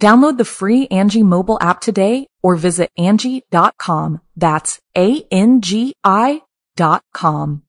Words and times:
Download 0.00 0.38
the 0.38 0.44
free 0.44 0.86
Angi 0.88 1.24
mobile 1.24 1.58
app 1.60 1.80
today 1.80 2.28
or 2.42 2.54
visit 2.54 2.90
Angi.com. 2.98 4.20
That's 4.36 4.80
A-N-G-I 4.96 6.42
dot 6.76 7.02
com. 7.12 7.62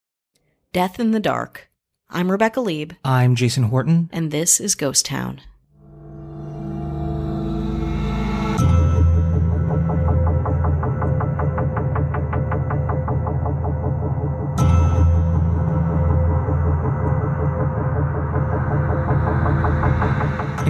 Death 0.72 1.00
in 1.00 1.10
the 1.12 1.20
Dark. 1.20 1.68
I'm 2.12 2.30
Rebecca 2.32 2.62
Leib, 2.62 2.94
I'm 3.04 3.36
Jason 3.36 3.64
Horton. 3.64 4.10
and 4.14 4.30
this 4.32 4.60
is 4.60 4.76
Ghost 4.76 5.06
Town. 5.06 5.42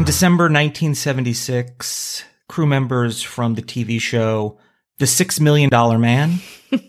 December 0.10 0.46
1976, 0.46 2.24
crew 2.48 2.66
members 2.66 3.22
from 3.22 3.54
the 3.54 3.62
TV 3.62 4.02
show 4.02 4.58
The 4.98 5.06
Six 5.06 5.40
Million 5.40 5.70
Dollar 5.70 6.00
Man 6.00 6.40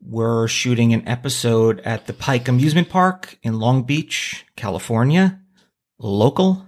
were 0.00 0.46
shooting 0.46 0.92
an 0.94 1.08
episode 1.08 1.80
at 1.80 2.06
the 2.06 2.12
Pike 2.12 2.46
Amusement 2.46 2.88
Park 2.88 3.36
in 3.42 3.58
Long 3.58 3.82
Beach, 3.82 4.46
California, 4.54 5.40
local. 5.98 6.64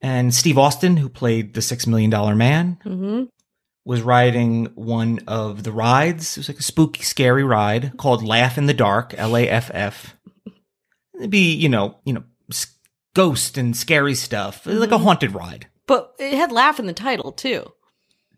And 0.00 0.32
Steve 0.32 0.56
Austin, 0.56 0.96
who 0.96 1.10
played 1.10 1.52
the 1.52 1.60
Six 1.60 1.86
Million 1.86 2.08
Dollar 2.08 2.34
Man, 2.34 2.78
Mm-hmm. 2.86 3.24
was 3.84 4.00
riding 4.00 4.70
one 4.74 5.20
of 5.26 5.64
the 5.64 5.72
rides. 5.72 6.38
It 6.38 6.40
was 6.40 6.48
like 6.48 6.60
a 6.60 6.62
spooky, 6.62 7.02
scary 7.02 7.44
ride 7.44 7.98
called 7.98 8.24
Laugh 8.24 8.56
in 8.56 8.64
the 8.64 8.72
Dark, 8.72 9.12
L 9.18 9.36
A 9.36 9.50
F 9.50 9.70
F. 9.74 10.16
It'd 11.18 11.28
be, 11.28 11.52
you 11.52 11.68
know, 11.68 11.98
you 12.06 12.14
know, 12.14 12.24
ghost 13.14 13.56
and 13.56 13.76
scary 13.76 14.14
stuff, 14.14 14.66
like 14.66 14.90
a 14.90 14.94
mm-hmm. 14.94 15.04
haunted 15.04 15.34
ride. 15.34 15.66
But 15.86 16.14
it 16.18 16.34
had 16.34 16.52
laugh 16.52 16.78
in 16.78 16.86
the 16.86 16.92
title, 16.92 17.32
too. 17.32 17.72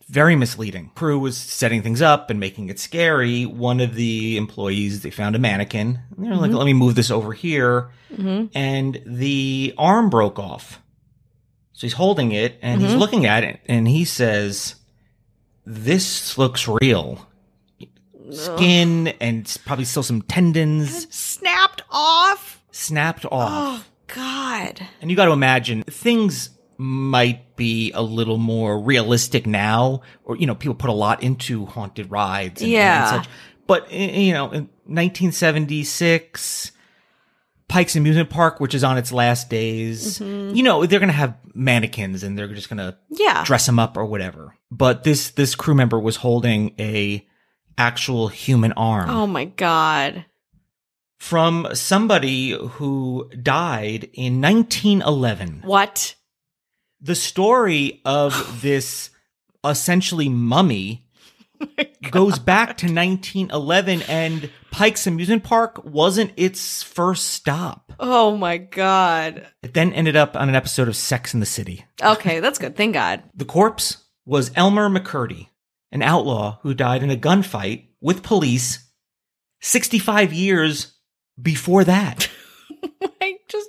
Very 0.09 0.37
misleading. 0.37 0.93
Crew 0.95 1.19
was 1.19 1.37
setting 1.37 1.83
things 1.83 2.01
up 2.01 2.31
and 2.31 2.39
making 2.39 2.69
it 2.69 2.79
scary. 2.79 3.45
One 3.45 3.81
of 3.81 3.95
the 3.95 4.37
employees, 4.37 5.03
they 5.03 5.11
found 5.11 5.35
a 5.35 5.41
mannequin. 5.41 5.99
They're 6.17 6.35
like, 6.35 6.51
mm-hmm. 6.51 6.59
let 6.59 6.65
me 6.65 6.75
move 6.75 6.95
this 6.95 7.11
over 7.11 7.33
here. 7.33 7.91
Mm-hmm. 8.13 8.47
And 8.57 9.03
the 9.05 9.75
arm 9.77 10.09
broke 10.09 10.39
off. 10.39 10.81
So 11.73 11.87
he's 11.87 11.93
holding 11.95 12.33
it 12.33 12.59
and 12.63 12.81
he's 12.81 12.93
mm-hmm. 12.93 13.01
looking 13.01 13.27
at 13.27 13.45
it 13.45 13.61
and 13.67 13.87
he 13.87 14.05
says, 14.07 14.77
this 15.67 16.39
looks 16.39 16.67
real. 16.67 17.27
Skin 18.31 19.09
and 19.21 19.57
probably 19.67 19.85
still 19.85 20.03
some 20.03 20.23
tendons 20.23 21.07
Snapped 21.15 21.83
off. 21.91 22.63
snapped 22.71 23.27
off. 23.27 23.85
Oh, 23.85 23.85
God. 24.15 24.87
And 25.01 25.11
you 25.11 25.17
got 25.17 25.27
to 25.27 25.33
imagine 25.33 25.83
things 25.85 26.51
might 26.79 27.57
be 27.57 27.91
a 27.93 28.03
little 28.03 28.37
more 28.39 28.79
realistic 28.81 29.47
now, 29.47 30.03
or 30.25 30.37
you 30.37 30.47
know, 30.47 30.55
people 30.55 30.75
put 30.75 30.91
a 30.91 30.95
lot 30.95 31.23
into 31.23 31.65
haunted 31.67 32.11
rides, 32.11 32.61
and, 32.63 32.71
Yeah. 32.71 33.15
and 33.17 33.25
such. 33.25 33.33
But 33.67 33.91
you 33.93 34.33
know, 34.33 34.51
in 34.51 34.69
1976, 34.85 36.73
Pike's 37.69 37.97
Amusement 37.97 38.31
Park, 38.31 38.61
which 38.61 38.75
is 38.75 38.85
on 38.85 38.97
its 38.99 39.11
last 39.13 39.51
days, 39.51 40.19
mm-hmm. 40.19 40.55
you 40.55 40.63
know, 40.63 40.87
they're 40.87 41.01
gonna 41.01 41.13
have 41.13 41.37
mannequins 41.55 42.23
and 42.23 42.39
they're 42.39 42.47
just 42.49 42.69
gonna 42.69 42.97
Yeah. 43.11 43.43
dress 43.45 43.67
them 43.67 43.79
up 43.79 43.97
or 43.97 44.05
whatever. 44.05 44.55
But 44.71 45.03
this 45.05 45.31
this 45.31 45.55
crew 45.55 45.75
member 45.75 45.99
was 45.99 46.17
holding 46.17 46.75
a 46.79 47.27
actual 47.79 48.29
human 48.29 48.73
arm 48.73 49.11
Oh, 49.11 49.27
my 49.27 49.45
God. 49.47 50.25
From 51.19 51.69
somebody 51.73 52.51
who 52.51 53.31
died 53.43 54.11
in 54.13 54.41
1911. 54.41 55.63
What? 55.65 56.15
the 57.01 57.15
story 57.15 58.01
of 58.05 58.61
this 58.63 59.11
essentially 59.65 60.29
mummy 60.29 61.07
oh 61.61 61.85
goes 62.11 62.39
back 62.39 62.77
to 62.79 62.87
1911 62.87 64.03
and 64.03 64.51
Pike's 64.71 65.07
Amusement 65.07 65.43
Park 65.43 65.85
wasn't 65.85 66.33
its 66.37 66.83
first 66.83 67.29
stop. 67.29 67.95
Oh, 67.99 68.37
my 68.37 68.59
God. 68.59 69.47
It 69.63 69.73
then 69.73 69.95
ended 69.95 70.17
up 70.17 70.37
on 70.37 70.51
an 70.51 70.55
episode 70.55 70.87
of 70.87 70.97
Sex 70.97 71.33
in 71.33 71.41
the 71.41 71.47
City. 71.47 71.87
Okay, 72.03 72.41
that's 72.41 72.59
good. 72.59 72.77
Thank 72.77 72.93
God. 72.93 73.23
The 73.35 73.47
corpse 73.47 74.05
was 74.27 74.51
Elmer 74.55 74.91
McCurdy, 74.91 75.49
an 75.91 76.03
outlaw 76.03 76.59
who 76.61 76.75
died 76.75 77.03
in 77.03 77.11
a 77.11 77.17
gunfight 77.17 77.87
with 78.03 78.23
police 78.23 78.91
65 79.63 80.35
years 80.35 80.96
before 81.41 81.85
that. 81.85 82.29
I 83.21 83.39
just, 83.49 83.69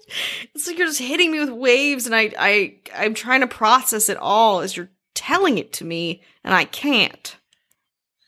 it's 0.53 0.67
like 0.67 0.77
you're 0.77 0.87
just 0.87 0.99
hitting 0.99 1.31
me 1.31 1.39
with 1.39 1.49
waves, 1.49 2.05
and 2.05 2.15
I, 2.15 2.33
I, 2.37 2.75
I'm 2.95 3.13
trying 3.13 3.41
to 3.41 3.47
process 3.47 4.09
it 4.09 4.17
all 4.17 4.59
as 4.61 4.75
you're 4.75 4.89
telling 5.15 5.57
it 5.57 5.73
to 5.73 5.85
me, 5.85 6.21
and 6.43 6.53
I 6.53 6.65
can't. 6.65 7.35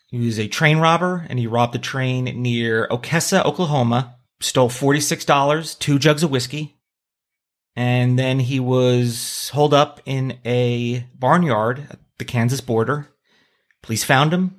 He 0.09 0.25
was 0.25 0.39
a 0.39 0.47
train 0.47 0.79
robber 0.79 1.27
and 1.29 1.37
he 1.37 1.45
robbed 1.45 1.75
a 1.75 1.79
train 1.79 2.25
near 2.41 2.87
Okesa, 2.87 3.45
Oklahoma, 3.45 4.15
stole 4.39 4.69
$46, 4.69 5.77
two 5.77 5.99
jugs 5.99 6.23
of 6.23 6.31
whiskey, 6.31 6.79
and 7.75 8.17
then 8.17 8.39
he 8.39 8.59
was 8.59 9.49
holed 9.53 9.73
up 9.73 10.01
in 10.05 10.39
a 10.45 11.05
barnyard 11.13 11.87
at 11.91 11.99
the 12.17 12.25
Kansas 12.25 12.59
border. 12.59 13.07
Police 13.83 14.03
found 14.03 14.33
him 14.33 14.55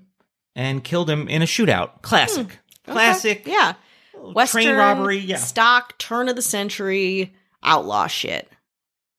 and 0.54 0.84
killed 0.84 1.10
him 1.10 1.28
in 1.28 1.42
a 1.42 1.46
shootout. 1.46 1.90
Hmm. 1.94 2.00
Classic. 2.02 2.46
Okay. 2.46 2.92
Classic. 2.92 3.46
Yeah. 3.46 3.74
Western 4.20 4.62
Train 4.62 4.76
robbery, 4.76 5.18
yeah. 5.18 5.36
stock 5.36 5.98
turn 5.98 6.28
of 6.28 6.36
the 6.36 6.42
century 6.42 7.34
outlaw 7.62 8.06
shit. 8.06 8.48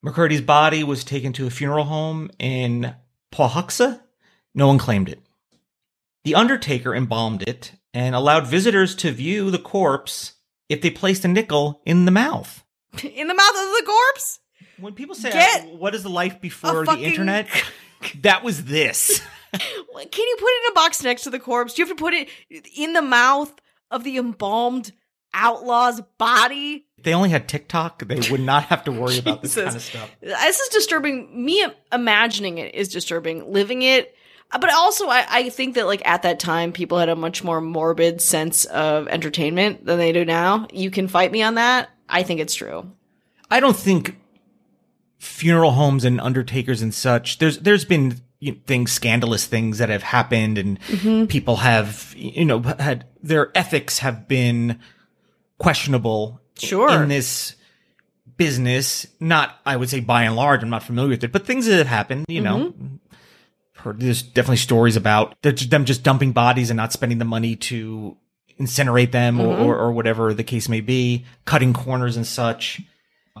McCurdy's 0.04 0.40
body 0.40 0.82
was 0.82 1.04
taken 1.04 1.32
to 1.34 1.46
a 1.46 1.50
funeral 1.50 1.84
home 1.84 2.30
in 2.38 2.94
Pawhuska. 3.32 4.00
No 4.54 4.66
one 4.66 4.78
claimed 4.78 5.08
it. 5.08 5.20
The 6.24 6.34
Undertaker 6.34 6.94
embalmed 6.94 7.42
it 7.48 7.72
and 7.94 8.14
allowed 8.14 8.46
visitors 8.46 8.94
to 8.96 9.10
view 9.12 9.50
the 9.50 9.58
corpse 9.58 10.34
if 10.68 10.80
they 10.80 10.90
placed 10.90 11.24
a 11.24 11.28
nickel 11.28 11.82
in 11.84 12.04
the 12.04 12.10
mouth. 12.10 12.64
In 13.02 13.26
the 13.26 13.34
mouth 13.34 13.48
of 13.48 13.54
the 13.54 13.84
corpse? 13.86 14.38
When 14.78 14.92
people 14.92 15.14
say, 15.14 15.30
Get 15.32 15.62
uh, 15.62 15.66
What 15.68 15.94
is 15.94 16.02
the 16.02 16.10
life 16.10 16.40
before 16.40 16.82
a 16.82 16.84
the 16.84 16.86
fucking- 16.86 17.04
internet? 17.04 17.48
that 18.20 18.44
was 18.44 18.64
this. 18.64 19.22
Can 19.52 20.26
you 20.28 20.36
put 20.38 20.48
it 20.48 20.66
in 20.66 20.72
a 20.72 20.74
box 20.74 21.02
next 21.02 21.22
to 21.22 21.30
the 21.30 21.38
corpse? 21.38 21.74
Do 21.74 21.82
you 21.82 21.88
have 21.88 21.96
to 21.96 22.00
put 22.00 22.14
it 22.14 22.28
in 22.76 22.92
the 22.92 23.02
mouth 23.02 23.52
of 23.92 24.04
the 24.04 24.16
embalmed 24.16 24.92
outlaw's 25.32 26.00
body? 26.18 26.86
they 27.02 27.14
only 27.14 27.30
had 27.30 27.48
TikTok. 27.48 28.06
They 28.06 28.20
would 28.30 28.40
not 28.40 28.64
have 28.64 28.84
to 28.84 28.92
worry 29.00 29.18
about 29.18 29.42
this 29.42 29.54
kind 29.54 29.74
of 29.74 29.82
stuff. 29.82 30.10
This 30.20 30.60
is 30.60 30.68
disturbing. 30.68 31.44
Me 31.44 31.64
imagining 31.92 32.58
it 32.58 32.74
is 32.74 32.88
disturbing. 32.88 33.52
Living 33.52 33.82
it, 33.82 34.14
uh, 34.52 34.58
but 34.58 34.72
also 34.72 35.08
I, 35.08 35.26
I 35.28 35.48
think 35.48 35.74
that 35.74 35.86
like 35.86 36.06
at 36.06 36.22
that 36.22 36.38
time 36.38 36.72
people 36.72 36.98
had 36.98 37.08
a 37.08 37.16
much 37.16 37.42
more 37.42 37.60
morbid 37.60 38.20
sense 38.20 38.64
of 38.66 39.08
entertainment 39.08 39.84
than 39.84 39.98
they 39.98 40.12
do 40.12 40.24
now. 40.24 40.66
You 40.72 40.90
can 40.90 41.08
fight 41.08 41.32
me 41.32 41.42
on 41.42 41.56
that. 41.56 41.90
I 42.08 42.22
think 42.22 42.40
it's 42.40 42.54
true. 42.54 42.90
I 43.50 43.60
don't 43.60 43.76
think 43.76 44.18
funeral 45.18 45.72
homes 45.72 46.04
and 46.04 46.20
undertakers 46.20 46.82
and 46.82 46.94
such. 46.94 47.38
There's 47.38 47.58
there's 47.58 47.84
been 47.84 48.20
you 48.42 48.52
know, 48.52 48.58
things, 48.66 48.90
scandalous 48.90 49.46
things 49.46 49.78
that 49.78 49.88
have 49.88 50.02
happened, 50.02 50.58
and 50.58 50.80
Mm-hmm. 50.80 51.26
people 51.26 51.56
have 51.56 52.12
you 52.16 52.44
know 52.44 52.60
had 52.60 53.06
their 53.22 53.50
ethics 53.56 54.00
have 54.00 54.26
been 54.28 54.80
questionable. 55.58 56.40
Sure. 56.58 57.02
in 57.02 57.08
this 57.08 57.56
business. 58.36 59.06
Not, 59.20 59.58
I 59.64 59.76
would 59.76 59.88
say, 59.88 60.00
by 60.00 60.24
and 60.24 60.36
large, 60.36 60.62
I'm 60.62 60.70
not 60.70 60.82
familiar 60.82 61.10
with 61.10 61.24
it, 61.24 61.32
but 61.32 61.46
things 61.46 61.66
that 61.66 61.78
have 61.78 61.86
happened. 61.86 62.26
You 62.28 62.40
know, 62.42 62.58
Mm-hmm. 62.72 62.96
heard 63.76 64.00
there's 64.00 64.22
definitely 64.22 64.56
stories 64.58 64.96
about 64.96 65.34
them 65.42 65.84
just 65.84 66.02
dumping 66.02 66.32
bodies 66.32 66.70
and 66.70 66.76
not 66.76 66.92
spending 66.92 67.18
the 67.18 67.24
money 67.24 67.56
to 67.56 68.16
incinerate 68.60 69.10
them 69.12 69.40
or, 69.40 69.56
or, 69.56 69.78
or 69.78 69.92
whatever 69.92 70.34
the 70.34 70.44
case 70.44 70.68
may 70.68 70.80
be, 70.80 71.24
cutting 71.46 71.72
corners 71.72 72.16
and 72.16 72.26
such. 72.26 72.80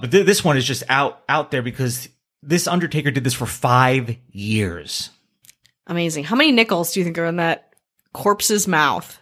But 0.00 0.10
th- 0.10 0.26
this 0.26 0.42
one 0.42 0.56
is 0.56 0.64
just 0.64 0.82
out 0.88 1.22
out 1.28 1.50
there 1.50 1.62
because 1.62 2.08
this 2.42 2.66
Undertaker 2.66 3.10
did 3.10 3.24
this 3.24 3.34
for 3.34 3.46
five 3.46 4.16
years. 4.30 5.10
Amazing. 5.86 6.24
How 6.24 6.36
many 6.36 6.52
nickels 6.52 6.92
do 6.92 7.00
you 7.00 7.04
think 7.04 7.18
are 7.18 7.26
in 7.26 7.36
that 7.36 7.74
corpse's 8.12 8.66
mouth? 8.68 9.18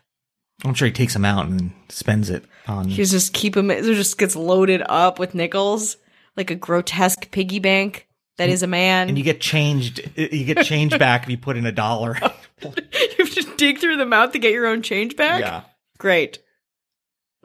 I'm 0.65 0.75
sure 0.75 0.87
he 0.87 0.93
takes 0.93 1.15
them 1.15 1.25
out 1.25 1.47
and 1.47 1.73
spends 1.89 2.29
it 2.31 2.45
on. 2.67 2.89
He's 2.89 3.11
just 3.11 3.33
keep 3.33 3.57
him. 3.57 3.71
It 3.71 3.83
just 3.83 4.19
gets 4.19 4.37
loaded 4.37 4.83
up 4.89 5.19
with 5.19 5.35
nickels, 5.35 5.97
like 6.37 6.51
a 6.51 6.55
grotesque 6.55 7.31
piggy 7.31 7.59
bank 7.59 8.07
that 8.37 8.49
is 8.49 8.63
a 8.63 8.67
man. 8.67 9.09
and 9.09 9.19
you 9.19 9.25
get 9.25 9.41
changed. 9.41 10.11
You 10.17 10.45
get 10.45 10.65
change 10.65 10.99
back 10.99 11.25
if 11.25 11.31
you 11.31 11.39
put 11.39 11.57
in 11.57 11.67
a 11.67 11.73
dollar. 11.73 12.17
you 12.63 12.71
have 13.19 13.35
to 13.35 13.47
dig 13.57 13.79
through 13.79 13.97
the 13.97 14.07
mouth 14.07 14.33
to 14.33 14.39
get 14.39 14.53
your 14.53 14.67
own 14.67 14.83
change 14.83 15.17
back. 15.17 15.41
yeah. 15.41 15.63
Great. 15.99 16.39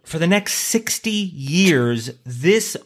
For 0.04 0.20
the 0.20 0.28
next 0.28 0.54
sixty 0.54 1.10
years, 1.12 2.12
this 2.26 2.78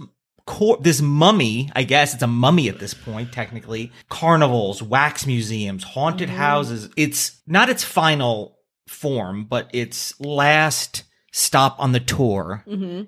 cor- 0.50 0.80
this 0.82 1.00
mummy, 1.00 1.70
I 1.76 1.84
guess 1.84 2.16
it's 2.16 2.24
a 2.24 2.28
mummy 2.28 2.70
at 2.70 2.80
this 2.80 2.96
point, 2.96 3.32
technically. 3.32 3.92
Carnivals, 4.10 4.82
wax 4.82 5.28
museums, 5.28 5.84
haunted 5.84 6.30
houses. 6.30 6.90
It's 6.98 7.40
not 7.46 7.70
its 7.70 7.84
final 7.84 8.58
form, 8.88 9.46
but 9.46 9.70
its 9.74 10.20
last 10.20 11.04
stop 11.32 11.76
on 11.80 11.92
the 11.92 12.00
tour 12.00 12.64
hmm 12.68 13.04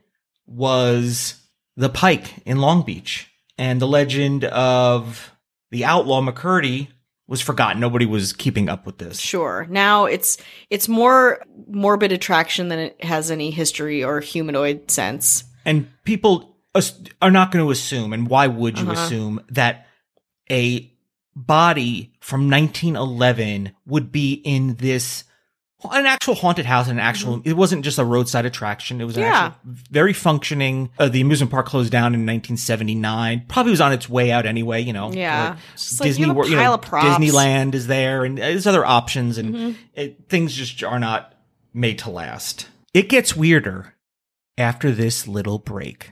was 0.45 1.35
the 1.77 1.87
Pike 1.87 2.33
in 2.45 2.57
Long 2.57 2.83
Beach. 2.83 3.31
And 3.57 3.81
the 3.81 3.87
legend 3.87 4.43
of 4.43 5.31
the 5.69 5.85
outlaw 5.85 6.21
McCurdy 6.21 6.89
was 7.27 7.39
forgotten. 7.39 7.79
Nobody 7.79 8.05
was 8.05 8.33
keeping 8.33 8.67
up 8.67 8.85
with 8.85 8.97
this. 8.97 9.17
Sure. 9.17 9.65
Now 9.69 10.05
it's 10.05 10.37
it's 10.69 10.89
more 10.89 11.41
morbid 11.67 12.11
attraction 12.11 12.67
than 12.67 12.79
it 12.79 13.03
has 13.03 13.31
any 13.31 13.49
history 13.49 14.03
or 14.03 14.19
humanoid 14.19 14.91
sense. 14.91 15.45
And 15.63 15.87
people 16.03 16.50
are 17.21 17.31
not 17.31 17.51
going 17.51 17.65
to 17.65 17.71
assume, 17.71 18.13
and 18.13 18.27
why 18.27 18.47
would 18.47 18.79
you 18.79 18.89
Uh-huh. 18.89 19.01
assume 19.01 19.41
that 19.49 19.87
a 20.49 20.91
body 21.35 22.11
from 22.19 22.49
1911 22.49 23.71
would 23.85 24.11
be 24.11 24.33
in 24.33 24.75
this 24.75 25.23
an 25.91 26.05
actual 26.05 26.35
haunted 26.35 26.65
house 26.65 26.87
and 26.89 26.99
an 26.99 27.03
actual 27.05 27.41
it 27.45 27.53
wasn't 27.53 27.83
just 27.83 27.97
a 27.97 28.03
roadside 28.05 28.45
attraction 28.45 29.01
it 29.01 29.05
was 29.05 29.17
an 29.17 29.23
Mm-hmm. 29.23 29.31
Yeah. 29.31 29.45
actual 29.47 29.59
very 29.89 30.13
functioning 30.13 30.91
uh, 30.99 31.07
the 31.09 31.21
amusement 31.21 31.49
park 31.51 31.65
closed 31.65 31.91
down 31.91 32.13
in 32.13 32.19
1979 32.25 33.45
probably 33.47 33.71
was 33.71 33.81
on 33.81 33.91
its 33.93 34.07
way 34.07 34.31
out 34.31 34.45
anyway 34.45 34.81
you 34.81 34.93
know 34.93 35.11
Yeah. 35.11 35.51
Like, 35.51 35.57
just 35.75 35.99
like, 35.99 36.19
you 36.19 36.25
have 36.27 36.29
a 36.29 36.33
Wor- 36.35 36.45
you 36.45 36.55
know, 36.55 36.61
pile 36.61 36.73
of 36.75 36.81
props. 36.81 37.07
disneyland 37.17 37.73
is 37.73 37.87
there 37.87 38.25
and 38.25 38.37
there's 38.37 38.67
other 38.67 38.85
options 38.85 39.37
and 39.39 39.55
Mm-hmm. 39.55 39.71
it, 39.95 40.29
things 40.29 40.53
just 40.53 40.83
are 40.83 40.99
not 40.99 41.33
made 41.73 41.97
to 41.99 42.11
last 42.11 42.67
it 42.93 43.09
gets 43.09 43.35
weirder 43.35 43.95
after 44.59 44.91
this 44.91 45.27
little 45.27 45.57
break 45.57 46.11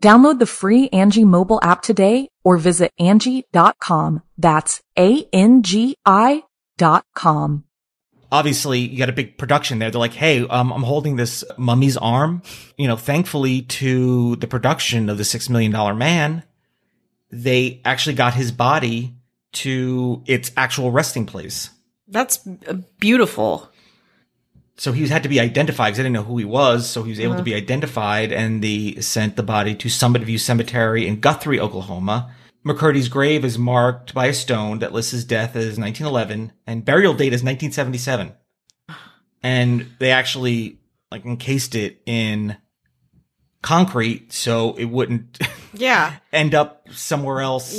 Download 0.00 0.38
the 0.38 0.46
free 0.46 0.88
Angi 0.88 1.24
mobile 1.24 1.60
app 1.62 1.82
today 1.82 2.28
or 2.42 2.56
visit 2.56 2.90
Angi.com. 2.98 4.22
That's 4.38 4.80
A-N-G-I 4.98 6.42
dot 6.78 7.04
com. 7.14 7.64
obviously 8.32 8.78
you 8.78 8.96
got 8.96 9.10
a 9.10 9.12
big 9.12 9.36
production 9.36 9.78
there. 9.78 9.90
They're 9.90 9.98
like, 9.98 10.14
Hey, 10.14 10.46
um, 10.46 10.72
I'm 10.72 10.82
holding 10.84 11.16
this 11.16 11.44
mummy's 11.58 11.98
arm. 11.98 12.42
You 12.78 12.88
know, 12.88 12.96
thankfully 12.96 13.62
to 13.62 14.36
the 14.36 14.46
production 14.46 15.10
of 15.10 15.18
the 15.18 15.24
six 15.24 15.50
million 15.50 15.72
dollar 15.72 15.94
man, 15.94 16.44
they 17.30 17.82
actually 17.84 18.14
got 18.14 18.32
his 18.34 18.50
body 18.52 19.14
to 19.52 20.22
its 20.26 20.52
actual 20.56 20.90
resting 20.90 21.26
place. 21.26 21.68
That's 22.08 22.40
uh, 22.66 22.78
beautiful. 22.98 23.69
So 24.80 24.92
he 24.92 25.06
had 25.08 25.22
to 25.24 25.28
be 25.28 25.38
identified 25.38 25.90
because 25.90 26.00
I 26.00 26.04
didn't 26.04 26.14
know 26.14 26.22
who 26.22 26.38
he 26.38 26.46
was. 26.46 26.88
So 26.88 27.02
he 27.02 27.10
was 27.10 27.20
able 27.20 27.34
to 27.34 27.40
uh-huh. 27.40 27.44
be 27.44 27.54
identified 27.54 28.32
and 28.32 28.64
they 28.64 28.94
sent 29.02 29.36
the 29.36 29.42
body 29.42 29.74
to 29.74 29.90
Summit 29.90 30.22
View 30.22 30.38
Cemetery 30.38 31.06
in 31.06 31.20
Guthrie, 31.20 31.60
Oklahoma. 31.60 32.34
McCurdy's 32.64 33.10
grave 33.10 33.44
is 33.44 33.58
marked 33.58 34.14
by 34.14 34.28
a 34.28 34.32
stone 34.32 34.78
that 34.78 34.94
lists 34.94 35.12
his 35.12 35.26
death 35.26 35.54
as 35.54 35.78
1911 35.78 36.52
and 36.66 36.82
burial 36.82 37.12
date 37.12 37.34
is 37.34 37.42
1977. 37.42 38.32
And 39.42 39.86
they 39.98 40.12
actually 40.12 40.78
like 41.10 41.26
encased 41.26 41.74
it 41.74 42.00
in 42.06 42.56
concrete 43.60 44.32
so 44.32 44.72
it 44.78 44.86
wouldn't 44.86 45.40
Yeah. 45.74 46.14
end 46.32 46.54
up 46.54 46.88
somewhere 46.90 47.42
else 47.42 47.74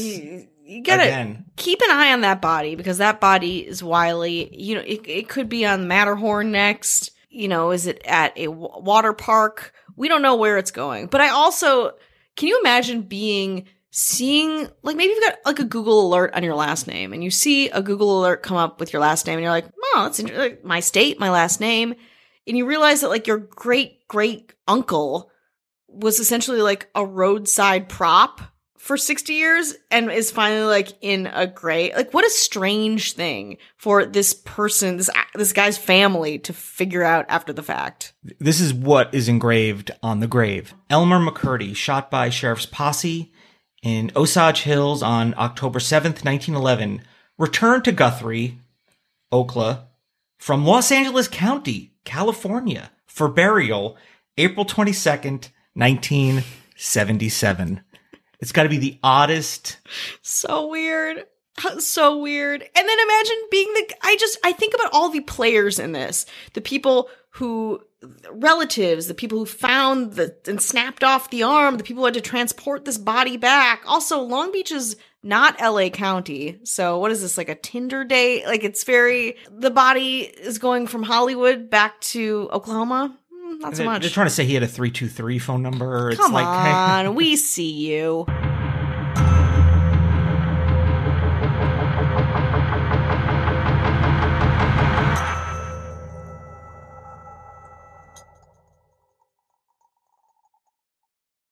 You, 0.63 0.83
gotta 0.83 1.03
again. 1.03 1.45
keep 1.55 1.81
an 1.81 1.91
eye 1.91 2.13
on 2.13 2.21
that 2.21 2.41
body 2.41 2.75
because 2.75 2.99
that 2.99 3.19
body 3.19 3.59
is 3.59 3.83
wily. 3.83 4.55
You 4.55 4.75
know, 4.75 4.81
it, 4.81 5.01
it 5.07 5.29
could 5.29 5.49
be 5.49 5.65
on 5.65 5.87
Matterhorn 5.87 6.51
next. 6.51 7.11
You 7.29 7.47
know, 7.47 7.71
is 7.71 7.87
it 7.87 8.01
at 8.05 8.37
a 8.37 8.45
w- 8.45 8.69
water 8.81 9.13
park? 9.13 9.73
We 9.95 10.07
don't 10.07 10.21
know 10.21 10.35
where 10.35 10.57
it's 10.57 10.71
going. 10.71 11.07
But 11.07 11.21
I 11.21 11.29
also, 11.29 11.93
can 12.35 12.47
you 12.47 12.59
imagine 12.59 13.03
being 13.03 13.65
seeing 13.91 14.69
like 14.83 14.95
maybe 14.95 15.13
you've 15.13 15.23
got 15.23 15.39
like 15.45 15.59
a 15.59 15.65
Google 15.65 16.07
alert 16.07 16.33
on 16.33 16.43
your 16.43 16.55
last 16.55 16.87
name 16.87 17.11
and 17.11 17.23
you 17.23 17.29
see 17.29 17.69
a 17.69 17.81
Google 17.81 18.21
alert 18.21 18.41
come 18.41 18.57
up 18.57 18.79
with 18.79 18.93
your 18.93 19.01
last 19.01 19.27
name 19.27 19.35
and 19.37 19.43
you're 19.43 19.51
like, 19.51 19.67
oh, 19.83 20.03
that's 20.03 20.63
my 20.63 20.79
state, 20.79 21.19
my 21.19 21.29
last 21.29 21.59
name. 21.59 21.93
And 22.47 22.57
you 22.57 22.65
realize 22.65 23.01
that 23.01 23.09
like 23.09 23.27
your 23.27 23.37
great 23.37 24.07
great 24.07 24.53
uncle 24.67 25.29
was 25.87 26.19
essentially 26.19 26.61
like 26.61 26.89
a 26.95 27.05
roadside 27.05 27.89
prop 27.89 28.41
for 28.81 28.97
60 28.97 29.33
years 29.33 29.75
and 29.91 30.11
is 30.11 30.31
finally 30.31 30.63
like 30.63 30.93
in 31.01 31.27
a 31.27 31.45
gray 31.45 31.93
like 31.93 32.11
what 32.13 32.25
a 32.25 32.29
strange 32.31 33.13
thing 33.13 33.57
for 33.77 34.05
this 34.05 34.33
person 34.33 34.97
this 34.97 35.09
this 35.35 35.53
guy's 35.53 35.77
family 35.77 36.39
to 36.39 36.51
figure 36.51 37.03
out 37.03 37.25
after 37.29 37.53
the 37.53 37.61
fact 37.61 38.13
This 38.39 38.59
is 38.59 38.73
what 38.73 39.13
is 39.13 39.29
engraved 39.29 39.91
on 40.03 40.19
the 40.19 40.27
grave. 40.27 40.73
Elmer 40.89 41.19
McCurdy, 41.19 41.75
shot 41.75 42.11
by 42.11 42.29
sheriff's 42.29 42.65
posse 42.65 43.31
in 43.81 44.11
Osage 44.15 44.61
Hills 44.61 45.01
on 45.01 45.33
October 45.37 45.79
7th, 45.79 46.23
1911, 46.23 47.01
returned 47.37 47.83
to 47.85 47.91
Guthrie, 47.91 48.59
Okla, 49.31 49.85
from 50.37 50.65
Los 50.65 50.91
Angeles 50.91 51.27
County, 51.27 51.93
California, 52.05 52.91
for 53.07 53.27
burial 53.27 53.97
April 54.37 54.65
22nd, 54.65 55.49
1977. 55.73 57.81
It's 58.41 58.51
got 58.51 58.63
to 58.63 58.69
be 58.69 58.77
the 58.77 58.99
oddest. 59.03 59.77
so 60.21 60.67
weird. 60.67 61.25
So 61.77 62.17
weird. 62.17 62.61
And 62.61 62.89
then 62.89 62.99
imagine 62.99 63.37
being 63.51 63.71
the 63.73 63.93
i 64.01 64.15
just 64.19 64.39
i 64.43 64.51
think 64.51 64.73
about 64.73 64.89
all 64.93 65.09
the 65.09 65.19
players 65.19 65.77
in 65.79 65.91
this. 65.91 66.25
The 66.53 66.61
people 66.61 67.09
who 67.31 67.81
relatives 68.31 69.05
the 69.05 69.13
people 69.13 69.37
who 69.37 69.45
found 69.45 70.13
the 70.13 70.35
and 70.47 70.59
snapped 70.59 71.03
off 71.03 71.29
the 71.29 71.43
arm 71.43 71.77
the 71.77 71.83
people 71.83 72.01
who 72.01 72.05
had 72.05 72.15
to 72.15 72.21
transport 72.21 72.85
this 72.85 72.97
body 72.97 73.37
back. 73.37 73.83
Also 73.85 74.21
long 74.21 74.51
beach 74.51 74.71
is 74.71 74.95
not 75.21 75.61
la 75.61 75.89
county. 75.89 76.59
So 76.63 76.97
what 76.97 77.11
is 77.11 77.21
this 77.21 77.37
like 77.37 77.49
a 77.49 77.53
tinder 77.53 78.03
date? 78.03 78.45
Like 78.45 78.63
it's 78.63 78.83
very 78.83 79.35
the 79.51 79.69
body 79.69 80.21
is 80.21 80.57
going 80.57 80.87
from 80.87 81.03
hollywood 81.03 81.69
back 81.69 81.99
to 82.01 82.49
oklahoma 82.51 83.15
not 83.61 83.75
so 83.75 83.83
They're, 83.83 83.91
much 83.91 84.01
they're 84.01 84.09
trying 84.09 84.27
to 84.27 84.33
say 84.33 84.45
he 84.45 84.55
had 84.55 84.63
a 84.63 84.67
323 84.67 85.39
phone 85.39 85.61
number. 85.61 86.09
It's 86.09 86.19
come 86.19 86.33
like, 86.33 86.45
on 86.45 87.15
we 87.15 87.35
see 87.51 87.71
you 87.71 88.25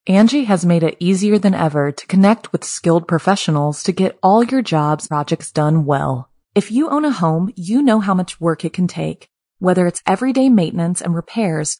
Angi 0.07 0.45
has 0.45 0.65
made 0.65 0.81
it 0.81 0.97
easier 0.99 1.37
than 1.37 1.53
ever 1.53 1.91
to 1.91 2.07
connect 2.07 2.51
with 2.51 2.63
skilled 2.63 3.07
professionals 3.07 3.83
to 3.83 3.91
get 3.91 4.17
all 4.23 4.43
your 4.43 4.63
jobs 4.63 5.07
projects 5.07 5.51
done 5.51 5.85
well. 5.85 6.31
If 6.55 6.71
you 6.71 6.89
own 6.89 7.05
a 7.05 7.11
home, 7.11 7.53
you 7.55 7.83
know 7.83 7.99
how 7.99 8.15
much 8.15 8.41
work 8.41 8.65
it 8.65 8.73
can 8.73 8.87
take, 8.87 9.29
whether 9.59 9.85
it's 9.85 10.01
everyday 10.07 10.49
maintenance 10.49 10.99
and 10.99 11.13
repairs 11.13 11.79